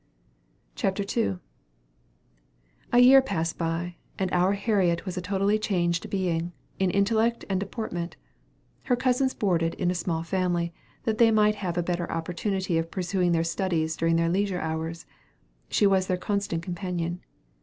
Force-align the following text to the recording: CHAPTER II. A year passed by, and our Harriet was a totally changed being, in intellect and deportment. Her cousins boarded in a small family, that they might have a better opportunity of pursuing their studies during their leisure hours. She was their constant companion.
CHAPTER 0.73 1.05
II. 1.15 1.37
A 2.91 2.97
year 2.97 3.21
passed 3.21 3.59
by, 3.59 3.97
and 4.17 4.31
our 4.33 4.53
Harriet 4.53 5.05
was 5.05 5.15
a 5.15 5.21
totally 5.21 5.59
changed 5.59 6.09
being, 6.09 6.53
in 6.79 6.89
intellect 6.89 7.45
and 7.47 7.59
deportment. 7.59 8.15
Her 8.85 8.95
cousins 8.95 9.35
boarded 9.35 9.75
in 9.75 9.91
a 9.91 9.93
small 9.93 10.23
family, 10.23 10.73
that 11.03 11.19
they 11.19 11.29
might 11.29 11.53
have 11.57 11.77
a 11.77 11.83
better 11.83 12.11
opportunity 12.11 12.79
of 12.79 12.89
pursuing 12.89 13.31
their 13.31 13.43
studies 13.43 13.95
during 13.95 14.15
their 14.15 14.27
leisure 14.27 14.59
hours. 14.59 15.05
She 15.69 15.85
was 15.85 16.07
their 16.07 16.17
constant 16.17 16.63
companion. 16.63 17.21